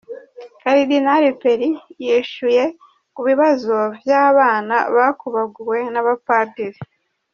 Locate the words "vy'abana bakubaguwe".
4.03-5.77